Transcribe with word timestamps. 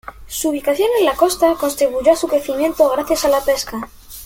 Su 0.25 0.49
ubicación 0.49 0.89
en 0.99 1.05
la 1.05 1.13
costa 1.13 1.53
contribuyó 1.53 2.11
a 2.13 2.15
su 2.15 2.27
crecimiento 2.27 2.89
gracias 2.89 3.23
a 3.25 3.29
la 3.29 3.43
pesca. 3.45 3.87